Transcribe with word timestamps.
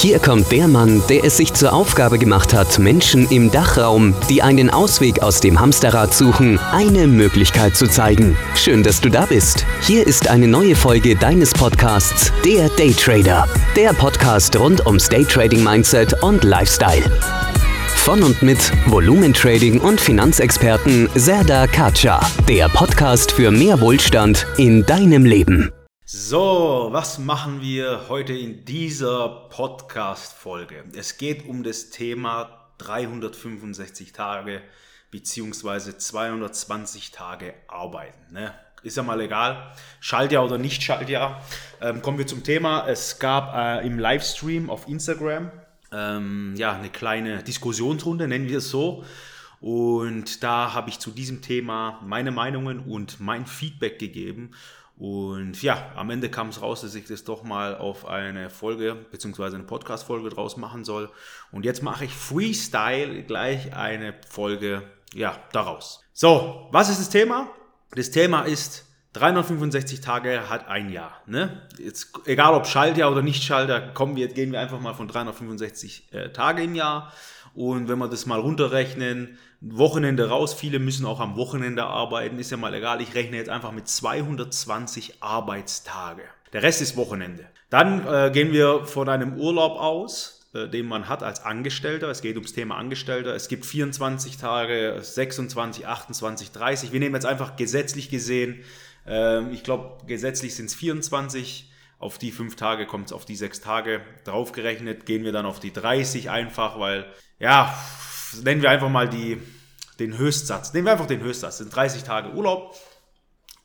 Hier 0.00 0.18
kommt 0.18 0.50
der 0.50 0.66
Mann, 0.66 1.02
der 1.10 1.24
es 1.24 1.36
sich 1.36 1.52
zur 1.52 1.74
Aufgabe 1.74 2.18
gemacht 2.18 2.54
hat, 2.54 2.78
Menschen 2.78 3.30
im 3.30 3.50
Dachraum, 3.50 4.14
die 4.30 4.40
einen 4.40 4.70
Ausweg 4.70 5.22
aus 5.22 5.40
dem 5.40 5.60
Hamsterrad 5.60 6.14
suchen, 6.14 6.58
eine 6.58 7.06
Möglichkeit 7.06 7.76
zu 7.76 7.86
zeigen. 7.86 8.34
Schön, 8.54 8.82
dass 8.82 9.02
du 9.02 9.10
da 9.10 9.26
bist. 9.26 9.66
Hier 9.82 10.06
ist 10.06 10.28
eine 10.28 10.48
neue 10.48 10.74
Folge 10.74 11.16
deines 11.16 11.52
Podcasts, 11.52 12.32
der 12.46 12.70
Daytrader. 12.70 13.46
Der 13.76 13.92
Podcast 13.92 14.58
rund 14.58 14.86
ums 14.86 15.06
Daytrading 15.10 15.62
Mindset 15.62 16.22
und 16.22 16.44
Lifestyle. 16.44 17.04
Von 17.94 18.22
und 18.22 18.40
mit 18.40 18.72
Volumentrading 18.86 19.80
und 19.80 20.00
Finanzexperten 20.00 21.10
Serda 21.14 21.66
Kacha. 21.66 22.20
Der 22.48 22.70
Podcast 22.70 23.32
für 23.32 23.50
mehr 23.50 23.78
Wohlstand 23.82 24.46
in 24.56 24.86
deinem 24.86 25.26
Leben. 25.26 25.70
So, 26.12 26.88
was 26.90 27.20
machen 27.20 27.62
wir 27.62 28.08
heute 28.08 28.32
in 28.32 28.64
dieser 28.64 29.46
Podcast-Folge? 29.48 30.82
Es 30.96 31.18
geht 31.18 31.46
um 31.46 31.62
das 31.62 31.90
Thema 31.90 32.66
365 32.78 34.12
Tage 34.12 34.60
bzw. 35.12 35.96
220 35.96 37.12
Tage 37.12 37.54
arbeiten. 37.68 38.32
Ne? 38.32 38.52
Ist 38.82 38.96
ja 38.96 39.04
mal 39.04 39.20
egal, 39.20 39.72
Schaltjahr 40.00 40.44
oder 40.44 40.58
nicht 40.58 40.82
Schaltjahr. 40.82 41.44
Ähm, 41.80 42.02
kommen 42.02 42.18
wir 42.18 42.26
zum 42.26 42.42
Thema. 42.42 42.88
Es 42.88 43.20
gab 43.20 43.54
äh, 43.54 43.86
im 43.86 44.00
Livestream 44.00 44.68
auf 44.68 44.88
Instagram 44.88 45.52
ähm, 45.92 46.54
ja, 46.56 46.72
eine 46.72 46.90
kleine 46.90 47.44
Diskussionsrunde, 47.44 48.26
nennen 48.26 48.48
wir 48.48 48.58
es 48.58 48.68
so. 48.68 49.04
Und 49.60 50.42
da 50.42 50.72
habe 50.74 50.88
ich 50.90 50.98
zu 50.98 51.12
diesem 51.12 51.40
Thema 51.40 52.00
meine 52.02 52.32
Meinungen 52.32 52.80
und 52.80 53.20
mein 53.20 53.46
Feedback 53.46 54.00
gegeben. 54.00 54.52
Und 55.00 55.62
ja, 55.62 55.92
am 55.96 56.10
Ende 56.10 56.28
kam 56.28 56.50
es 56.50 56.60
raus, 56.60 56.82
dass 56.82 56.94
ich 56.94 57.06
das 57.06 57.24
doch 57.24 57.42
mal 57.42 57.74
auf 57.74 58.06
eine 58.06 58.50
Folge 58.50 58.94
bzw. 59.10 59.44
eine 59.44 59.64
Podcast-Folge 59.64 60.28
draus 60.28 60.58
machen 60.58 60.84
soll. 60.84 61.10
Und 61.50 61.64
jetzt 61.64 61.82
mache 61.82 62.04
ich 62.04 62.12
Freestyle 62.12 63.22
gleich 63.22 63.74
eine 63.74 64.14
Folge 64.28 64.82
ja, 65.14 65.38
daraus. 65.52 66.04
So, 66.12 66.68
was 66.70 66.90
ist 66.90 67.00
das 67.00 67.08
Thema? 67.08 67.48
Das 67.92 68.10
Thema 68.10 68.42
ist 68.42 68.84
365 69.14 70.02
Tage 70.02 70.50
hat 70.50 70.68
ein 70.68 70.92
Jahr. 70.92 71.22
Ne? 71.24 71.66
Jetzt, 71.78 72.12
egal 72.26 72.52
ob 72.52 72.66
Schaltjahr 72.66 73.10
oder 73.10 73.22
nicht 73.22 73.42
Schaltjahr, 73.42 73.94
kommen 73.94 74.16
wir, 74.16 74.28
gehen 74.28 74.52
wir 74.52 74.60
einfach 74.60 74.80
mal 74.80 74.92
von 74.92 75.08
365 75.08 76.12
äh, 76.12 76.28
Tage 76.28 76.62
im 76.62 76.74
Jahr. 76.74 77.10
Und 77.54 77.88
wenn 77.88 77.98
wir 77.98 78.08
das 78.08 78.26
mal 78.26 78.40
runterrechnen, 78.40 79.38
Wochenende 79.60 80.28
raus, 80.28 80.54
viele 80.54 80.78
müssen 80.78 81.04
auch 81.04 81.20
am 81.20 81.36
Wochenende 81.36 81.84
arbeiten, 81.84 82.38
ist 82.38 82.50
ja 82.50 82.56
mal 82.56 82.72
egal. 82.74 83.00
Ich 83.00 83.14
rechne 83.14 83.36
jetzt 83.36 83.50
einfach 83.50 83.72
mit 83.72 83.88
220 83.88 85.22
Arbeitstage. 85.22 86.22
Der 86.52 86.62
Rest 86.62 86.80
ist 86.80 86.96
Wochenende. 86.96 87.46
Dann 87.68 88.06
äh, 88.06 88.30
gehen 88.32 88.52
wir 88.52 88.84
von 88.84 89.08
einem 89.08 89.36
Urlaub 89.36 89.78
aus, 89.78 90.48
äh, 90.54 90.68
den 90.68 90.86
man 90.86 91.08
hat 91.08 91.22
als 91.22 91.44
Angestellter. 91.44 92.08
Es 92.08 92.22
geht 92.22 92.36
ums 92.36 92.52
Thema 92.52 92.76
Angestellter. 92.76 93.34
Es 93.34 93.48
gibt 93.48 93.66
24 93.66 94.36
Tage, 94.36 94.98
26, 95.00 95.86
28, 95.86 96.50
30. 96.50 96.92
Wir 96.92 97.00
nehmen 97.00 97.14
jetzt 97.14 97.26
einfach 97.26 97.56
gesetzlich 97.56 98.10
gesehen, 98.10 98.60
äh, 99.06 99.48
ich 99.52 99.62
glaube, 99.62 100.04
gesetzlich 100.06 100.54
sind 100.54 100.66
es 100.66 100.74
24 100.74 101.70
auf 102.00 102.18
die 102.18 102.32
fünf 102.32 102.56
Tage 102.56 102.86
kommt 102.86 103.06
es 103.06 103.12
auf 103.12 103.24
die 103.24 103.36
sechs 103.36 103.60
Tage 103.60 104.00
draufgerechnet, 104.24 105.06
gehen 105.06 105.22
wir 105.22 105.32
dann 105.32 105.46
auf 105.46 105.60
die 105.60 105.72
30 105.72 106.30
einfach, 106.30 106.80
weil, 106.80 107.06
ja, 107.38 107.78
nennen 108.42 108.62
wir 108.62 108.70
einfach 108.70 108.88
mal 108.88 109.08
die, 109.08 109.40
den 109.98 110.16
Höchstsatz. 110.16 110.72
Nehmen 110.72 110.86
wir 110.86 110.92
einfach 110.92 111.06
den 111.06 111.20
Höchstsatz. 111.20 111.58
Sind 111.58 111.74
30 111.74 112.02
Tage 112.02 112.32
Urlaub 112.32 112.74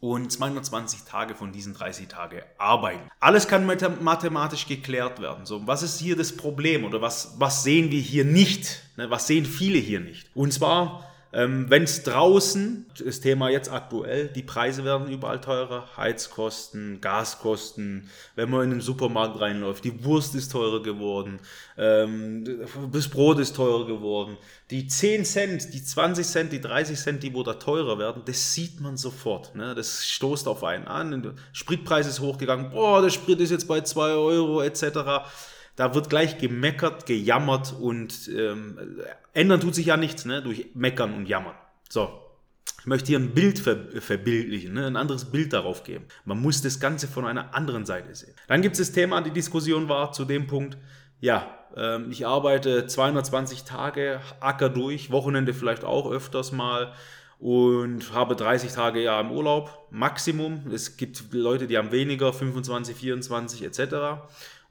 und 0.01 0.29
220 0.31 1.03
Tage 1.03 1.33
von 1.33 1.53
diesen 1.53 1.73
30 1.73 2.09
Tagen 2.09 2.41
arbeiten. 2.57 3.09
Alles 3.21 3.47
kann 3.47 3.65
mathematisch 3.65 4.67
geklärt 4.67 5.21
werden. 5.21 5.45
So, 5.45 5.65
was 5.65 5.81
ist 5.81 5.99
hier 5.99 6.17
das 6.17 6.35
Problem 6.35 6.83
oder 6.83 7.01
was, 7.01 7.35
was 7.37 7.63
sehen 7.63 7.89
wir 7.89 8.01
hier 8.01 8.25
nicht? 8.25 8.83
Ne, 8.97 9.09
was 9.09 9.27
sehen 9.27 9.45
viele 9.45 9.79
hier 9.79 10.01
nicht? 10.01 10.29
Und 10.35 10.51
zwar 10.51 11.09
ähm, 11.35 11.65
Wenn 11.69 11.83
es 11.83 12.03
draußen, 12.03 12.85
das 13.03 13.19
Thema 13.19 13.49
jetzt 13.49 13.69
aktuell, 13.69 14.29
die 14.29 14.41
Preise 14.41 14.85
werden 14.85 15.09
überall 15.09 15.41
teurer, 15.41 15.85
Heizkosten, 15.97 17.01
Gaskosten, 17.01 18.09
wenn 18.35 18.49
man 18.49 18.63
in 18.63 18.69
den 18.69 18.81
Supermarkt 18.81 19.41
reinläuft, 19.41 19.83
die 19.83 20.05
Wurst 20.05 20.33
ist 20.33 20.53
teurer 20.53 20.81
geworden, 20.81 21.41
ähm, 21.77 22.61
das 22.93 23.09
Brot 23.09 23.39
ist 23.39 23.53
teurer 23.53 23.85
geworden, 23.85 24.37
die 24.71 24.87
10 24.87 25.25
Cent, 25.25 25.73
die 25.73 25.83
20 25.83 26.25
Cent, 26.25 26.53
die 26.53 26.61
30 26.61 26.97
Cent, 26.97 27.21
die 27.21 27.33
wo 27.33 27.43
da 27.43 27.55
teurer 27.55 27.99
werden, 27.99 28.21
das 28.25 28.53
sieht 28.53 28.79
man 28.79 28.95
sofort. 28.95 29.55
Ne? 29.55 29.75
Das 29.75 30.07
stoßt 30.07 30.47
auf 30.47 30.63
einen 30.63 30.87
an, 30.87 31.21
der 31.21 31.33
Spritpreis 31.51 32.07
ist 32.07 32.21
hochgegangen, 32.21 32.71
boah, 32.71 33.01
der 33.01 33.09
Sprit 33.09 33.41
ist 33.41 33.51
jetzt 33.51 33.67
bei 33.67 33.81
2 33.81 34.11
Euro 34.11 34.61
etc., 34.61 35.27
da 35.75 35.93
wird 35.93 36.09
gleich 36.09 36.37
gemeckert, 36.37 37.05
gejammert 37.05 37.73
und 37.79 38.29
ähm, 38.29 38.77
ändern 39.33 39.59
tut 39.59 39.75
sich 39.75 39.87
ja 39.87 39.97
nichts 39.97 40.25
ne, 40.25 40.41
durch 40.41 40.67
Meckern 40.73 41.13
und 41.13 41.27
Jammern. 41.27 41.55
So, 41.89 42.21
ich 42.79 42.85
möchte 42.85 43.07
hier 43.07 43.19
ein 43.19 43.33
Bild 43.33 43.59
ver 43.59 43.77
verbildlichen, 43.99 44.73
ne, 44.73 44.87
ein 44.87 44.95
anderes 44.95 45.25
Bild 45.25 45.53
darauf 45.53 45.83
geben. 45.83 46.05
Man 46.23 46.41
muss 46.41 46.61
das 46.61 46.79
Ganze 46.79 47.07
von 47.07 47.25
einer 47.25 47.53
anderen 47.53 47.85
Seite 47.85 48.15
sehen. 48.15 48.33
Dann 48.47 48.61
gibt 48.61 48.73
es 48.73 48.79
das 48.79 48.91
Thema, 48.91 49.21
die 49.21 49.31
Diskussion 49.31 49.89
war 49.89 50.11
zu 50.11 50.25
dem 50.25 50.47
Punkt, 50.47 50.77
ja, 51.19 51.47
ähm, 51.75 52.11
ich 52.11 52.25
arbeite 52.25 52.87
220 52.87 53.63
Tage, 53.63 54.21
acker 54.39 54.69
durch, 54.69 55.11
Wochenende 55.11 55.53
vielleicht 55.53 55.83
auch 55.83 56.09
öfters 56.09 56.51
mal 56.51 56.93
und 57.39 58.13
habe 58.13 58.35
30 58.35 58.71
Tage 58.71 59.01
ja 59.01 59.19
im 59.19 59.31
Urlaub, 59.31 59.87
Maximum. 59.91 60.71
Es 60.71 60.97
gibt 60.97 61.33
Leute, 61.33 61.67
die 61.67 61.77
haben 61.77 61.91
weniger, 61.91 62.31
25, 62.31 62.95
24 62.95 63.63
etc. 63.63 63.79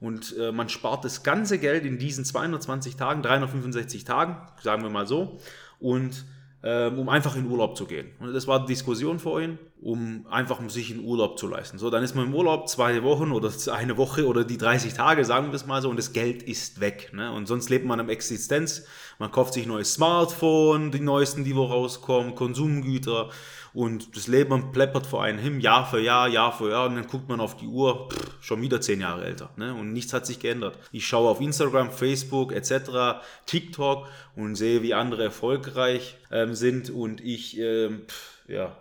Und 0.05 0.37
äh, 0.37 0.53
man 0.53 0.69
spart 0.69 1.03
das 1.03 1.23
ganze 1.23 1.59
Geld 1.59 1.87
in 1.87 1.97
diesen 1.97 2.27
220 2.27 2.97
Tagen, 2.97 3.23
365 3.23 4.05
Tagen, 4.05 4.37
sagen 4.63 4.83
wir 4.83 4.91
mal 4.91 5.07
so, 5.07 5.39
und 5.81 6.27
äh, 6.61 6.89
um 6.89 7.09
einfach 7.09 7.37
in 7.37 7.47
Urlaub 7.51 7.75
zu 7.75 7.87
gehen. 7.87 8.11
Und 8.21 8.35
das 8.35 8.47
war 8.47 8.61
die 8.61 8.67
Diskussion 8.67 9.19
vorhin, 9.19 9.59
um 9.85 10.27
einfach 10.31 10.67
sich 10.71 10.91
in 10.91 11.05
Urlaub 11.05 11.39
zu 11.39 11.47
leisten. 11.47 11.77
So, 11.77 11.91
dann 11.91 12.03
ist 12.03 12.15
man 12.15 12.25
im 12.25 12.35
Urlaub 12.35 12.71
zwei 12.71 13.03
Wochen 13.03 13.33
oder 13.33 13.53
eine 13.73 13.99
Woche 13.99 14.27
oder 14.27 14.43
die 14.43 14.57
30 14.57 14.95
Tage, 14.95 15.27
sagen 15.27 15.49
wir 15.49 15.55
es 15.55 15.67
mal 15.67 15.83
so, 15.83 15.91
und 15.91 15.99
das 15.99 16.15
Geld 16.15 16.43
ist 16.43 16.81
weg. 16.81 17.11
Ne? 17.13 17.31
Und 17.31 17.47
sonst 17.47 17.69
lebt 17.69 17.85
man 17.85 18.01
am 18.01 18.09
Existenz. 18.09 18.87
Man 19.19 19.31
kauft 19.31 19.53
sich 19.53 19.67
ein 19.67 19.69
neues 19.69 19.93
Smartphone, 19.93 20.91
die 20.91 21.01
neuesten, 21.01 21.45
die 21.45 21.55
wo 21.55 21.67
rauskommen, 21.67 22.35
Konsumgüter 22.35 23.29
und 23.75 24.17
das 24.17 24.27
Leben 24.27 24.73
pleppert 24.73 25.07
vor 25.07 25.23
einem 25.23 25.39
hin, 25.39 25.61
Jahr 25.61 25.85
für 25.85 26.01
Jahr, 26.01 26.29
Jahr 26.29 26.57
für 26.57 26.71
Jahr. 26.71 26.87
Und 26.87 26.95
dann 26.95 27.07
guckt 27.07 27.29
man 27.29 27.41
auf 27.41 27.59
die 27.59 27.67
Uhr, 27.67 28.09
pff, 28.11 28.43
schon 28.43 28.63
wieder 28.63 28.81
zehn 28.81 29.03
Jahre 29.03 29.27
älter. 29.27 29.51
Ne? 29.57 29.75
Und 29.75 29.93
nichts 29.93 30.15
hat 30.15 30.25
sich 30.25 30.39
geändert. 30.39 30.79
Ich 30.93 31.07
schaue 31.07 31.29
auf 31.29 31.43
Instagram, 31.43 31.91
Facebook 31.91 32.53
etc., 32.53 33.21
TikTok 33.45 34.07
und 34.35 34.55
sehe, 34.55 34.81
wie 34.81 34.95
andere 34.95 35.25
erfolgreich 35.25 36.17
ähm, 36.31 36.55
sind. 36.55 36.89
Und 36.89 37.21
ich, 37.21 37.59
ähm, 37.59 38.05
pff, 38.09 38.49
ja, 38.49 38.75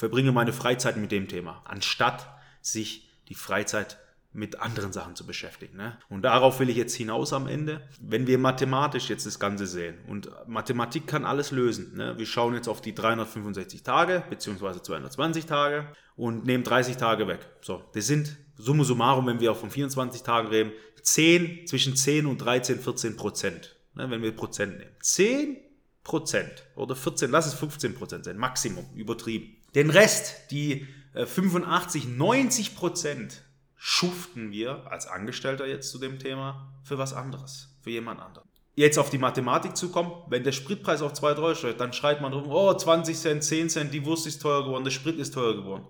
verbringe 0.00 0.32
meine 0.32 0.54
Freizeit 0.54 0.96
mit 0.96 1.12
dem 1.12 1.28
Thema, 1.28 1.60
anstatt 1.66 2.26
sich 2.62 3.10
die 3.28 3.34
Freizeit 3.34 3.98
mit 4.32 4.58
anderen 4.58 4.94
Sachen 4.94 5.14
zu 5.14 5.26
beschäftigen. 5.26 5.76
Ne? 5.76 5.98
Und 6.08 6.22
darauf 6.22 6.58
will 6.58 6.70
ich 6.70 6.76
jetzt 6.76 6.94
hinaus 6.94 7.34
am 7.34 7.46
Ende. 7.46 7.86
Wenn 8.00 8.26
wir 8.26 8.38
mathematisch 8.38 9.10
jetzt 9.10 9.26
das 9.26 9.38
Ganze 9.38 9.66
sehen 9.66 9.98
und 10.06 10.30
Mathematik 10.46 11.06
kann 11.06 11.26
alles 11.26 11.50
lösen. 11.50 11.96
Ne? 11.96 12.16
Wir 12.16 12.24
schauen 12.24 12.54
jetzt 12.54 12.66
auf 12.66 12.80
die 12.80 12.94
365 12.94 13.82
Tage 13.82 14.24
beziehungsweise 14.30 14.80
220 14.80 15.44
Tage 15.44 15.92
und 16.16 16.46
nehmen 16.46 16.64
30 16.64 16.96
Tage 16.96 17.28
weg. 17.28 17.46
So, 17.60 17.82
das 17.92 18.06
sind 18.06 18.38
summa 18.56 18.84
summarum, 18.84 19.26
wenn 19.26 19.40
wir 19.40 19.52
auch 19.52 19.58
von 19.58 19.70
24 19.70 20.22
Tagen 20.22 20.48
reden, 20.48 20.72
10, 21.02 21.66
zwischen 21.66 21.94
10 21.94 22.24
und 22.24 22.38
13, 22.38 22.80
14 22.80 23.16
Prozent. 23.16 23.76
Ne? 23.94 24.08
Wenn 24.08 24.22
wir 24.22 24.34
Prozent 24.34 24.78
nehmen. 24.78 24.96
10 25.02 25.58
Prozent 26.04 26.64
oder 26.76 26.96
14, 26.96 27.30
lass 27.30 27.46
es 27.46 27.54
15 27.54 27.94
Prozent 27.94 28.24
sein, 28.24 28.38
Maximum, 28.38 28.86
übertrieben. 28.94 29.59
Den 29.74 29.90
Rest, 29.90 30.50
die 30.50 30.86
85, 31.14 32.04
äh, 32.04 32.08
90 32.08 32.76
Prozent 32.76 33.42
schuften 33.76 34.52
wir 34.52 34.90
als 34.90 35.06
Angestellter 35.06 35.66
jetzt 35.66 35.90
zu 35.90 35.98
dem 35.98 36.18
Thema 36.18 36.72
für 36.82 36.98
was 36.98 37.12
anderes, 37.12 37.76
für 37.80 37.90
jemand 37.90 38.20
anderen. 38.20 38.48
Jetzt 38.74 38.98
auf 38.98 39.10
die 39.10 39.18
Mathematik 39.18 39.76
zu 39.76 39.90
kommen, 39.90 40.12
wenn 40.28 40.44
der 40.44 40.52
Spritpreis 40.52 41.02
auf 41.02 41.12
2 41.12 41.28
Euro 41.36 41.54
steht, 41.54 41.80
dann 41.80 41.92
schreit 41.92 42.20
man 42.20 42.32
drum, 42.32 42.46
oh, 42.48 42.72
20 42.72 43.16
Cent, 43.16 43.44
10 43.44 43.68
Cent, 43.68 43.94
die 43.94 44.04
Wurst 44.04 44.26
ist 44.26 44.40
teuer 44.40 44.64
geworden, 44.64 44.84
der 44.84 44.90
Sprit 44.90 45.18
ist 45.18 45.34
teuer 45.34 45.54
geworden. 45.54 45.86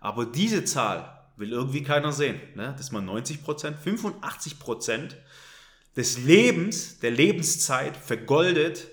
Aber 0.00 0.26
diese 0.26 0.64
Zahl 0.64 1.28
will 1.36 1.52
irgendwie 1.52 1.82
keiner 1.82 2.12
sehen, 2.12 2.40
ne? 2.54 2.74
dass 2.76 2.92
man 2.92 3.04
90 3.04 3.42
Prozent, 3.42 3.78
85 3.78 4.58
Prozent 4.58 5.16
des 5.96 6.18
Lebens, 6.18 6.98
der 7.00 7.10
Lebenszeit 7.10 7.96
vergoldet 7.96 8.88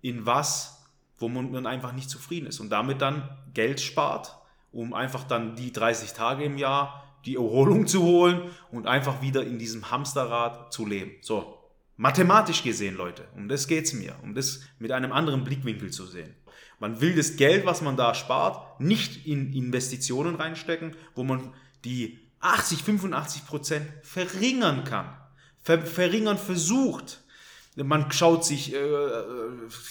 in 0.00 0.26
was, 0.26 0.81
wo 1.22 1.28
man 1.28 1.66
einfach 1.66 1.92
nicht 1.92 2.10
zufrieden 2.10 2.46
ist 2.46 2.60
und 2.60 2.68
damit 2.70 3.00
dann 3.00 3.30
Geld 3.54 3.80
spart, 3.80 4.36
um 4.72 4.92
einfach 4.92 5.24
dann 5.24 5.56
die 5.56 5.72
30 5.72 6.12
Tage 6.12 6.44
im 6.44 6.58
Jahr 6.58 7.02
die 7.24 7.36
Erholung 7.36 7.86
zu 7.86 8.02
holen 8.02 8.50
und 8.70 8.86
einfach 8.86 9.22
wieder 9.22 9.44
in 9.44 9.58
diesem 9.58 9.90
Hamsterrad 9.90 10.72
zu 10.72 10.86
leben. 10.86 11.12
So, 11.22 11.58
mathematisch 11.96 12.62
gesehen, 12.62 12.96
Leute, 12.96 13.24
um 13.36 13.48
das 13.48 13.68
geht 13.68 13.84
es 13.84 13.92
mir, 13.92 14.16
um 14.22 14.34
das 14.34 14.60
mit 14.78 14.92
einem 14.92 15.12
anderen 15.12 15.44
Blickwinkel 15.44 15.90
zu 15.90 16.04
sehen. 16.06 16.34
Man 16.80 17.00
will 17.00 17.14
das 17.14 17.36
Geld, 17.36 17.64
was 17.64 17.80
man 17.80 17.96
da 17.96 18.12
spart, 18.14 18.80
nicht 18.80 19.26
in 19.26 19.52
Investitionen 19.52 20.34
reinstecken, 20.34 20.96
wo 21.14 21.22
man 21.22 21.54
die 21.84 22.18
80, 22.40 22.82
85 22.82 23.46
Prozent 23.46 23.86
verringern 24.02 24.82
kann. 24.82 25.16
ver 25.60 25.82
verringern 25.82 26.38
versucht. 26.38 27.21
Man 27.76 28.12
schaut 28.12 28.44
sich 28.44 28.74
äh, 28.74 28.78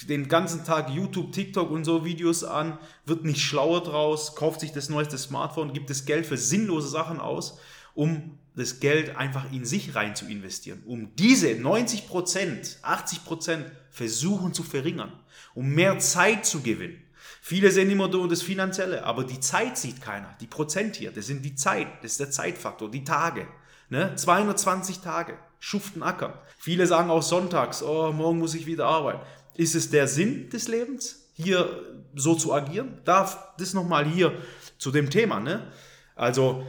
den 0.07 0.27
ganzen 0.27 0.63
Tag 0.63 0.91
YouTube, 0.91 1.31
TikTok 1.31 1.71
und 1.71 1.83
so 1.83 2.05
Videos 2.05 2.43
an, 2.43 2.77
wird 3.05 3.25
nicht 3.25 3.41
schlauer 3.41 3.81
draus, 3.81 4.35
kauft 4.35 4.59
sich 4.59 4.71
das 4.71 4.89
neueste 4.89 5.17
Smartphone, 5.17 5.73
gibt 5.73 5.89
das 5.89 6.05
Geld 6.05 6.27
für 6.27 6.37
sinnlose 6.37 6.89
Sachen 6.89 7.19
aus, 7.19 7.57
um 7.95 8.37
das 8.55 8.79
Geld 8.81 9.15
einfach 9.15 9.51
in 9.51 9.65
sich 9.65 9.95
rein 9.95 10.15
zu 10.15 10.27
investieren. 10.27 10.83
Um 10.85 11.15
diese 11.15 11.47
90%, 11.47 12.81
80% 12.83 13.65
versuchen 13.89 14.53
zu 14.53 14.61
verringern, 14.61 15.13
um 15.55 15.69
mehr 15.69 15.97
Zeit 15.97 16.45
zu 16.45 16.61
gewinnen. 16.61 17.01
Viele 17.41 17.71
sehen 17.71 17.89
immer 17.89 18.07
nur 18.07 18.27
das 18.27 18.43
Finanzielle, 18.43 19.03
aber 19.03 19.23
die 19.23 19.39
Zeit 19.39 19.77
sieht 19.77 20.01
keiner. 20.01 20.35
Die 20.39 20.47
Prozent 20.47 20.97
hier, 20.97 21.11
das 21.11 21.25
sind 21.25 21.43
die 21.43 21.55
Zeit, 21.55 21.87
das 22.03 22.11
ist 22.11 22.19
der 22.19 22.29
Zeitfaktor, 22.29 22.91
die 22.91 23.03
Tage. 23.03 23.47
Ne? 23.91 24.15
220 24.15 25.01
Tage, 25.01 25.37
schuften 25.59 26.01
ackern. 26.01 26.33
Viele 26.57 26.87
sagen 26.87 27.09
auch 27.09 27.21
sonntags, 27.21 27.83
oh, 27.83 28.13
morgen 28.13 28.39
muss 28.39 28.55
ich 28.55 28.65
wieder 28.65 28.85
arbeiten. 28.85 29.19
Ist 29.57 29.75
es 29.75 29.89
der 29.89 30.07
Sinn 30.07 30.49
des 30.49 30.69
Lebens, 30.69 31.29
hier 31.33 31.99
so 32.15 32.33
zu 32.33 32.53
agieren? 32.53 32.99
Darf 33.03 33.53
das 33.57 33.73
nochmal 33.73 34.05
hier 34.05 34.31
zu 34.77 34.91
dem 34.91 35.09
Thema. 35.09 35.41
Ne? 35.41 35.67
Also, 36.15 36.65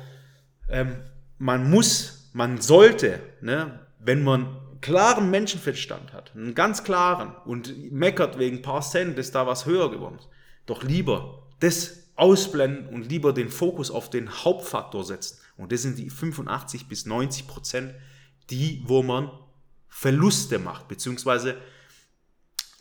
ähm, 0.69 0.97
man 1.39 1.71
muss, 1.71 2.29
man 2.33 2.61
sollte, 2.61 3.21
ne, 3.41 3.79
wenn 4.01 4.25
man 4.25 4.57
klaren 4.81 5.31
Menschenverstand 5.31 6.13
hat, 6.13 6.33
einen 6.35 6.57
ganz 6.57 6.83
klaren 6.83 7.37
und 7.45 7.93
meckert 7.93 8.37
wegen 8.37 8.57
ein 8.57 8.63
paar 8.63 8.83
Cent, 8.83 9.17
dass 9.17 9.31
da 9.31 9.47
was 9.47 9.65
höher 9.65 9.93
geworden 9.93 10.17
ist, 10.19 10.29
doch 10.67 10.83
lieber 10.83 11.45
das 11.61 12.09
ausblenden 12.17 12.89
und 12.89 13.09
lieber 13.09 13.33
den 13.33 13.49
Fokus 13.49 13.93
auf 13.93 14.11
den 14.11 14.29
Hauptfaktor 14.29 15.05
setzen. 15.05 15.39
Und 15.57 15.73
das 15.73 15.83
sind 15.83 15.99
die 15.99 16.11
85 16.11 16.89
bis 16.89 17.07
90 17.07 17.47
Prozent, 17.47 17.95
die, 18.51 18.83
wo 18.87 19.03
man 19.03 19.31
Verluste 19.89 20.59
macht, 20.59 20.89
beziehungsweise 20.89 21.61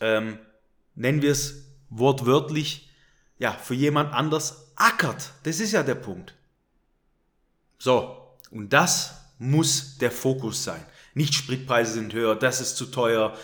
ähm, 0.00 0.38
nennen 0.94 1.22
wir 1.22 1.32
es 1.32 1.66
wortwörtlich, 1.90 2.88
ja, 3.38 3.52
für 3.52 3.74
jemand 3.74 4.12
anders 4.12 4.72
ackert. 4.76 5.32
Das 5.42 5.60
ist 5.60 5.72
ja 5.72 5.82
der 5.82 5.94
Punkt. 5.94 6.34
So, 7.78 8.36
und 8.50 8.72
das 8.72 9.14
muss 9.38 9.98
der 9.98 10.10
Fokus 10.10 10.64
sein. 10.64 10.84
Nicht 11.14 11.34
Spritpreise 11.34 11.94
sind 11.94 12.14
höher, 12.14 12.36
das 12.36 12.60
ist 12.60 12.76
zu 12.76 12.86
teuer, 12.86 13.36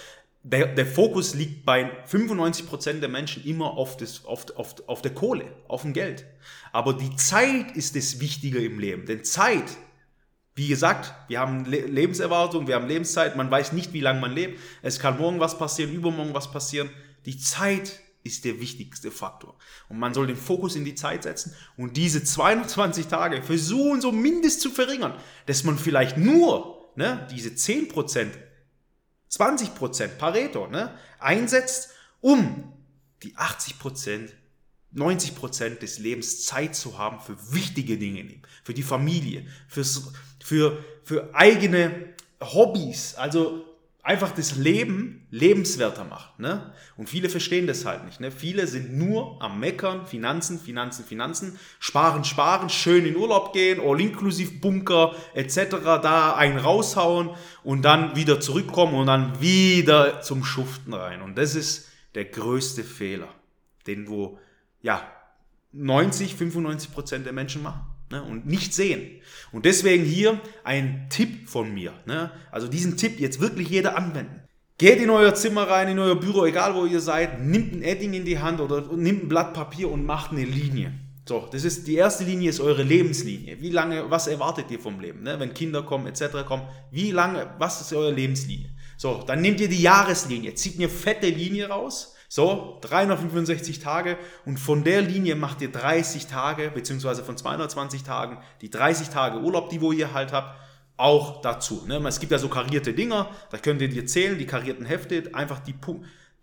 der, 0.42 0.74
der 0.74 0.86
Fokus 0.86 1.34
liegt 1.34 1.64
bei 1.64 1.90
95% 2.06 3.00
der 3.00 3.08
Menschen 3.08 3.44
immer 3.44 3.72
auf, 3.72 3.96
das, 3.96 4.24
auf, 4.24 4.46
auf, 4.56 4.76
auf 4.86 5.02
der 5.02 5.14
Kohle, 5.14 5.44
auf 5.66 5.82
dem 5.82 5.92
Geld. 5.92 6.24
Aber 6.72 6.94
die 6.94 7.14
Zeit 7.16 7.76
ist 7.76 7.96
das 7.96 8.20
Wichtige 8.20 8.64
im 8.64 8.78
Leben. 8.78 9.04
Denn 9.06 9.24
Zeit, 9.24 9.76
wie 10.54 10.68
gesagt, 10.68 11.12
wir 11.28 11.40
haben 11.40 11.64
Lebenserwartung, 11.64 12.66
wir 12.66 12.76
haben 12.76 12.88
Lebenszeit, 12.88 13.36
man 13.36 13.50
weiß 13.50 13.72
nicht, 13.72 13.92
wie 13.92 14.00
lange 14.00 14.20
man 14.20 14.32
lebt. 14.32 14.58
Es 14.82 15.00
kann 15.00 15.18
morgen 15.18 15.40
was 15.40 15.58
passieren, 15.58 15.92
übermorgen 15.92 16.34
was 16.34 16.50
passieren. 16.50 16.90
Die 17.26 17.38
Zeit 17.38 18.00
ist 18.24 18.44
der 18.44 18.60
wichtigste 18.60 19.10
Faktor. 19.10 19.56
Und 19.88 19.98
man 19.98 20.14
soll 20.14 20.26
den 20.26 20.36
Fokus 20.36 20.76
in 20.76 20.84
die 20.84 20.94
Zeit 20.94 21.24
setzen 21.24 21.54
und 21.76 21.96
diese 21.96 22.22
220 22.22 23.06
Tage 23.06 23.42
versuchen, 23.42 24.00
so 24.00 24.12
mindest 24.12 24.60
zu 24.60 24.70
verringern, 24.70 25.14
dass 25.46 25.64
man 25.64 25.78
vielleicht 25.78 26.16
nur 26.16 26.90
ne, 26.96 27.26
diese 27.30 27.50
10% 27.50 28.28
20% 29.30 30.08
Pareto 30.18 30.66
ne, 30.66 30.94
einsetzt, 31.18 31.90
um 32.20 32.72
die 33.22 33.36
80%, 33.36 34.30
90% 34.94 35.78
des 35.78 35.98
Lebens 35.98 36.44
Zeit 36.46 36.74
zu 36.74 36.98
haben 36.98 37.20
für 37.20 37.36
wichtige 37.52 37.98
Dinge, 37.98 38.40
für 38.64 38.74
die 38.74 38.82
Familie, 38.82 39.46
fürs, 39.68 40.12
für, 40.42 40.82
für 41.04 41.34
eigene 41.34 42.14
Hobbys, 42.40 43.14
also 43.16 43.64
einfach 44.02 44.30
das 44.30 44.56
Leben 44.56 45.26
lebenswerter 45.30 46.04
macht. 46.04 46.38
Ne? 46.38 46.72
Und 46.96 47.08
viele 47.08 47.28
verstehen 47.28 47.66
das 47.66 47.84
halt 47.84 48.04
nicht. 48.04 48.20
Ne? 48.20 48.30
Viele 48.30 48.66
sind 48.66 48.96
nur 48.96 49.42
am 49.42 49.60
Meckern, 49.60 50.06
Finanzen, 50.06 50.58
Finanzen, 50.58 51.04
Finanzen, 51.04 51.58
sparen, 51.78 52.24
sparen, 52.24 52.70
schön 52.70 53.04
in 53.04 53.16
Urlaub 53.16 53.52
gehen, 53.52 53.80
all-inklusiv 53.80 54.60
Bunker 54.60 55.14
etc., 55.34 55.76
da 55.82 56.34
einen 56.34 56.58
raushauen 56.58 57.30
und 57.64 57.82
dann 57.82 58.16
wieder 58.16 58.40
zurückkommen 58.40 58.94
und 58.94 59.06
dann 59.06 59.40
wieder 59.40 60.22
zum 60.22 60.44
Schuften 60.44 60.94
rein. 60.94 61.20
Und 61.20 61.36
das 61.36 61.54
ist 61.54 61.88
der 62.14 62.24
größte 62.24 62.84
Fehler, 62.84 63.28
den 63.86 64.08
wo 64.08 64.38
ja 64.80 65.02
90, 65.72 66.34
95 66.34 66.92
Prozent 66.92 67.26
der 67.26 67.34
Menschen 67.34 67.62
machen 67.62 67.87
ne, 68.10 68.22
und 68.22 68.46
nicht 68.46 68.74
sehen. 68.74 69.20
Und 69.52 69.64
deswegen 69.64 70.04
hier 70.04 70.40
ein 70.64 71.06
Tipp 71.10 71.48
von 71.48 71.72
mir. 71.72 71.92
Ne, 72.06 72.30
also 72.50 72.68
diesen 72.68 72.96
Tipp 72.96 73.20
jetzt 73.20 73.40
wirklich 73.40 73.68
jeder 73.68 73.96
anwenden. 73.96 74.42
Geht 74.78 75.00
in 75.00 75.10
euer 75.10 75.34
Zimmer 75.34 75.64
rein, 75.64 75.88
in 75.88 75.98
euer 75.98 76.14
Büro, 76.14 76.46
egal 76.46 76.74
wo 76.76 76.86
ihr 76.86 77.00
seid, 77.00 77.40
nimmt 77.40 77.72
ein 77.72 77.82
Edding 77.82 78.14
in 78.14 78.24
die 78.24 78.38
Hand 78.38 78.60
oder 78.60 78.80
nimmt 78.94 79.24
ein 79.24 79.28
Blatt 79.28 79.52
Papier 79.52 79.90
und 79.90 80.06
macht 80.06 80.30
eine 80.30 80.44
Linie. 80.44 80.92
So, 81.28 81.48
das 81.50 81.64
ist 81.64 81.86
die 81.86 81.96
erste 81.96 82.24
Linie 82.24 82.48
ist 82.48 82.60
eure 82.60 82.82
Lebenslinie. 82.84 83.60
Wie 83.60 83.70
lange, 83.70 84.08
was 84.10 84.28
erwartet 84.28 84.70
ihr 84.70 84.78
vom 84.78 85.00
Leben? 85.00 85.24
Ne? 85.24 85.38
Wenn 85.38 85.52
Kinder 85.52 85.82
kommen 85.82 86.06
etc. 86.06 86.46
kommen, 86.46 86.62
wie 86.90 87.10
lange, 87.10 87.50
was 87.58 87.80
ist 87.80 87.92
eure 87.92 88.12
Lebenslinie? 88.12 88.70
So, 88.96 89.24
dann 89.26 89.42
nehmt 89.42 89.60
ihr 89.60 89.68
die 89.68 89.82
Jahreslinie, 89.82 90.54
zieht 90.54 90.78
eine 90.78 90.88
fette 90.88 91.28
Linie 91.28 91.68
raus 91.68 92.14
so, 92.28 92.78
365 92.82 93.78
Tage 93.78 94.18
und 94.44 94.58
von 94.58 94.84
der 94.84 95.00
Linie 95.00 95.34
macht 95.34 95.62
ihr 95.62 95.72
30 95.72 96.26
Tage, 96.26 96.70
beziehungsweise 96.70 97.24
von 97.24 97.38
220 97.38 98.02
Tagen, 98.02 98.38
die 98.60 98.68
30 98.68 99.08
Tage 99.08 99.38
Urlaub, 99.38 99.70
die 99.70 99.80
wo 99.80 99.92
ihr 99.92 100.12
halt 100.12 100.32
habt, 100.32 100.54
auch 100.98 101.40
dazu. 101.40 101.84
Ne? 101.86 101.96
Es 102.06 102.20
gibt 102.20 102.30
ja 102.30 102.38
so 102.38 102.48
karierte 102.48 102.92
Dinger, 102.92 103.30
da 103.50 103.56
könnt 103.56 103.80
ihr 103.80 103.88
dir 103.88 104.04
zählen, 104.06 104.36
die 104.36 104.46
karierten 104.46 104.84
Hefte, 104.84 105.30
einfach 105.32 105.60
die, 105.60 105.74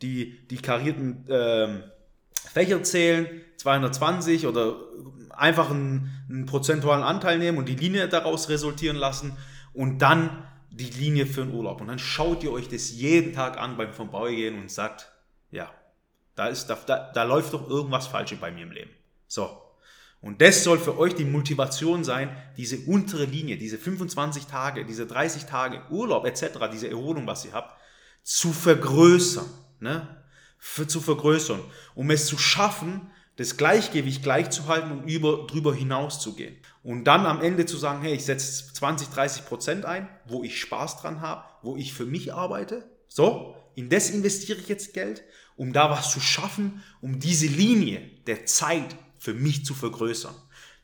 die, 0.02 0.48
die 0.48 0.58
karierten 0.58 1.26
ähm, 1.30 1.84
Fächer 2.34 2.82
zählen, 2.82 3.28
220 3.58 4.48
oder 4.48 4.78
einfach 5.30 5.70
einen, 5.70 6.10
einen 6.30 6.46
prozentualen 6.46 7.04
Anteil 7.04 7.38
nehmen 7.38 7.58
und 7.58 7.70
die 7.70 7.76
Linie 7.76 8.08
daraus 8.08 8.50
resultieren 8.50 8.96
lassen 8.96 9.38
und 9.74 10.00
dann 10.00 10.48
die 10.72 10.90
Linie 10.90 11.26
für 11.26 11.46
den 11.46 11.54
Urlaub. 11.54 11.82
Und 11.82 11.88
dann 11.88 12.00
schaut 12.00 12.44
ihr 12.44 12.52
euch 12.52 12.68
das 12.70 12.92
jeden 12.92 13.34
Tag 13.34 13.60
an 13.60 13.78
beim 13.78 13.94
Vorbeigehen 13.94 14.60
und 14.60 14.72
sagt, 14.72 15.12
ja, 15.56 15.72
da, 16.36 16.48
ist, 16.48 16.68
da, 16.68 16.76
da, 16.86 17.12
da 17.14 17.24
läuft 17.24 17.54
doch 17.54 17.70
irgendwas 17.70 18.08
falsch 18.08 18.36
bei 18.40 18.52
mir 18.52 18.64
im 18.64 18.72
Leben. 18.72 18.92
So. 19.28 19.62
Und 20.22 20.42
das 20.42 20.64
soll 20.64 20.80
für 20.80 20.98
euch 20.98 21.16
die 21.16 21.26
Motivation 21.26 22.04
sein, 22.04 22.36
diese 22.58 22.80
untere 22.88 23.26
Linie, 23.26 23.58
diese 23.58 23.78
25 23.78 24.48
Tage, 24.48 24.86
diese 24.86 25.06
30 25.06 25.46
Tage 25.46 25.82
Urlaub 25.92 26.26
etc., 26.26 26.70
diese 26.72 26.90
Erholung, 26.90 27.28
was 27.28 27.46
ihr 27.46 27.54
habt, 27.54 27.80
zu 28.24 28.52
vergrößern. 28.52 29.46
Ne? 29.80 30.24
Für, 30.58 30.88
zu 30.88 31.00
vergrößern, 31.00 31.62
um 31.94 32.10
es 32.10 32.26
zu 32.26 32.38
schaffen, 32.38 33.12
das 33.36 33.58
Gleichgewicht 33.58 34.24
gleich 34.24 34.50
zu 34.50 34.68
halten 34.68 34.92
und 34.92 35.08
über, 35.08 35.46
drüber 35.46 35.76
hinaus 35.76 36.20
zu 36.20 36.34
gehen. 36.34 36.58
Und 36.84 37.04
dann 37.04 37.26
am 37.26 37.42
Ende 37.42 37.66
zu 37.66 37.78
sagen, 37.78 38.02
hey, 38.02 38.16
ich 38.16 38.26
setze 38.26 38.74
20, 38.74 39.10
30 39.10 39.46
Prozent 39.46 39.86
ein, 39.86 40.10
wo 40.26 40.44
ich 40.44 40.60
Spaß 40.60 41.02
dran 41.02 41.22
habe, 41.22 41.44
wo 41.62 41.76
ich 41.76 41.94
für 41.94 42.06
mich 42.06 42.34
arbeite. 42.34 42.90
So, 43.16 43.56
in 43.76 43.88
das 43.88 44.10
investiere 44.10 44.60
ich 44.60 44.68
jetzt 44.68 44.94
Geld 44.94 45.24
um 45.58 45.74
da 45.74 45.90
was 45.90 46.12
zu 46.12 46.20
schaffen, 46.20 46.84
um 47.02 47.20
diese 47.20 47.48
Linie 47.48 48.02
der 48.28 48.46
Zeit 48.46 48.96
für 49.18 49.34
mich 49.34 49.66
zu 49.66 49.74
vergrößern. 49.74 50.36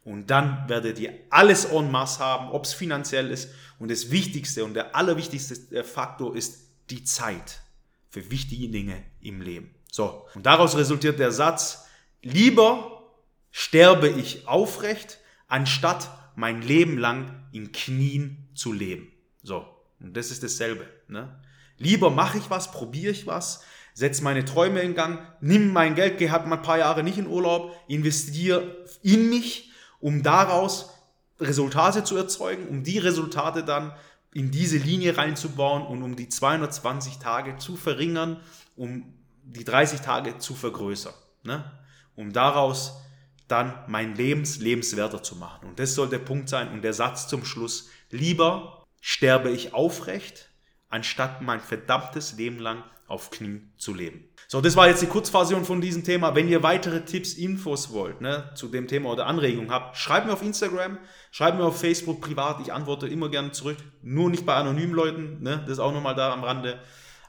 Und 0.04 0.32
dann 0.32 0.68
werdet 0.68 0.98
ihr 0.98 1.14
alles 1.30 1.66
en 1.66 1.92
masse 1.92 2.20
haben, 2.20 2.50
ob 2.52 2.66
es 2.66 2.74
finanziell 2.74 3.30
ist. 3.30 3.50
Und 3.78 3.92
das 3.92 4.10
Wichtigste 4.10 4.66
und 4.66 4.74
der 4.74 4.96
allerwichtigste 4.96 5.84
Faktor 5.84 6.36
ist 6.36 6.70
die 6.90 7.04
Zeit 7.04 7.62
für 8.10 8.32
wichtige 8.32 8.70
Dinge 8.70 9.04
im 9.22 9.42
Leben. 9.42 9.76
So, 9.92 10.26
und 10.34 10.46
daraus 10.46 10.76
resultiert 10.76 11.20
der 11.20 11.32
Satz, 11.32 11.86
lieber 12.22 13.04
sterbe 13.52 14.10
ich 14.10 14.48
aufrecht, 14.48 15.20
anstatt 15.48 16.10
mein 16.36 16.62
Leben 16.62 16.98
lang 16.98 17.44
in 17.52 17.72
Knien 17.72 18.50
zu 18.56 18.72
leben. 18.72 19.12
So, 19.44 19.68
und 20.00 20.16
das 20.16 20.32
ist 20.32 20.42
dasselbe. 20.42 20.88
Ne? 21.08 21.38
Lieber 21.82 22.12
mache 22.12 22.38
ich 22.38 22.50
was, 22.50 22.72
probiere 22.72 23.12
ich 23.12 23.28
was, 23.28 23.64
setze 23.94 24.24
meine 24.24 24.46
Träume 24.46 24.82
in 24.82 24.94
Gang, 24.94 25.20
nimm 25.42 25.74
mein 25.74 25.96
Geld, 25.96 26.18
gehe 26.18 26.32
halt 26.32 26.46
mal 26.46 26.58
ein 26.58 26.62
paar 26.62 26.78
Jahre 26.78 27.04
nicht 27.04 27.18
in 27.18 27.28
Urlaub, 27.28 27.76
investiere 27.88 28.86
in 29.02 29.30
mich, 29.30 29.72
um 30.00 30.24
daraus 30.24 30.92
Resultate 31.40 32.04
zu 32.04 32.16
erzeugen, 32.16 32.68
um 32.68 32.84
die 32.84 33.00
Resultate 33.00 33.64
dann 33.64 33.94
in 34.34 34.52
diese 34.52 34.78
Linie 34.78 35.18
reinzubauen 35.18 35.86
und 35.86 36.04
um 36.04 36.16
die 36.16 36.30
220 36.30 37.18
Tage 37.18 37.58
zu 37.58 37.76
verringern, 37.76 38.40
um 38.76 39.14
die 39.44 39.66
30 39.66 40.02
Tage 40.02 40.38
zu 40.38 40.54
vergrößern. 40.54 41.14
Ne? 41.44 41.70
Um 42.16 42.32
daraus 42.32 43.02
dann 43.48 43.74
mein 43.88 44.16
Lebens 44.16 44.60
lebenswerter 44.60 45.24
zu 45.24 45.36
machen. 45.36 45.68
Und 45.68 45.80
das 45.80 45.96
soll 45.96 46.10
der 46.10 46.20
Punkt 46.20 46.48
sein 46.48 46.72
und 46.72 46.84
der 46.84 46.94
Satz 46.94 47.28
zum 47.28 47.44
Schluss. 47.44 47.90
Lieber 48.12 48.86
sterbe 49.02 49.50
ich 49.50 49.74
aufrecht, 49.74 50.51
anstatt 50.92 51.42
mein 51.42 51.60
verdammtes 51.60 52.34
Leben 52.34 52.60
lang 52.60 52.84
auf 53.08 53.30
Knien 53.30 53.72
zu 53.78 53.94
leben. 53.94 54.24
So, 54.48 54.62
das 54.62 54.76
war 54.76 54.88
jetzt 54.88 55.02
die 55.02 55.08
Kurzversion 55.08 55.66
von 55.66 55.82
diesem 55.82 56.04
Thema. 56.04 56.34
Wenn 56.34 56.48
ihr 56.48 56.64
weitere 56.64 57.04
Tipps, 57.04 57.34
Infos 57.34 57.92
wollt 57.92 58.22
ne, 58.22 58.50
zu 58.56 58.70
dem 58.70 58.88
Thema 58.88 59.12
oder 59.12 59.28
Anregungen 59.28 59.70
habt, 59.70 59.98
schreibt 59.98 60.28
mir 60.28 60.34
auf 60.34 60.42
Instagram, 60.42 60.98
schreibt 61.32 61.58
mir 61.58 61.66
auf 61.66 61.80
Facebook 61.80 62.22
privat. 62.22 62.62
Ich 62.62 62.72
antworte 62.72 63.08
immer 63.08 63.30
gerne 63.30 63.52
zurück. 63.52 63.78
Nur 64.02 64.30
nicht 64.30 64.46
bei 64.46 64.56
anonymen 64.56 64.94
Leuten. 64.94 65.42
Ne, 65.42 65.60
das 65.64 65.74
ist 65.74 65.80
auch 65.80 65.94
nochmal 65.94 66.16
da 66.16 66.32
am 66.34 66.44
Rande. 66.44 66.80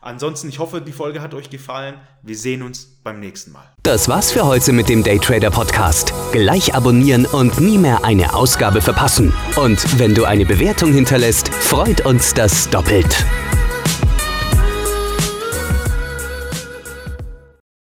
Ansonsten, 0.02 0.48
ich 0.48 0.58
hoffe, 0.58 0.80
die 0.80 0.90
Folge 0.90 1.22
hat 1.22 1.32
euch 1.32 1.48
gefallen. 1.48 1.94
Wir 2.22 2.36
sehen 2.36 2.62
uns 2.62 2.86
beim 3.04 3.20
nächsten 3.20 3.52
Mal. 3.52 3.62
Das 3.84 4.08
war's 4.08 4.32
für 4.32 4.44
heute 4.44 4.72
mit 4.72 4.88
dem 4.88 5.04
Daytrader 5.04 5.52
Podcast. 5.52 6.12
Gleich 6.32 6.74
abonnieren 6.74 7.24
und 7.24 7.60
nie 7.60 7.78
mehr 7.78 8.04
eine 8.04 8.34
Ausgabe 8.34 8.80
verpassen. 8.80 9.32
Und 9.54 10.00
wenn 10.00 10.12
du 10.12 10.24
eine 10.24 10.44
Bewertung 10.44 10.92
hinterlässt, 10.92 11.54
freut 11.54 12.04
uns 12.04 12.34
das 12.34 12.68
doppelt. 12.68 13.24